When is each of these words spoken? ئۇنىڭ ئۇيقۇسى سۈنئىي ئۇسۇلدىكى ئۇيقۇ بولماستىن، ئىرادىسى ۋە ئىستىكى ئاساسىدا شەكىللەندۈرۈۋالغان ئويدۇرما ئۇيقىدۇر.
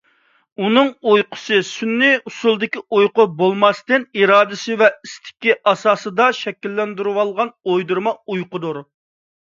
ئۇنىڭ 0.61 0.87
ئۇيقۇسى 1.09 1.59
سۈنئىي 1.67 2.15
ئۇسۇلدىكى 2.31 2.83
ئۇيقۇ 2.97 3.27
بولماستىن، 3.43 4.09
ئىرادىسى 4.23 4.81
ۋە 4.83 4.91
ئىستىكى 4.97 5.57
ئاساسىدا 5.61 6.33
شەكىللەندۈرۈۋالغان 6.43 7.57
ئويدۇرما 7.71 8.19
ئۇيقىدۇر. 8.21 8.87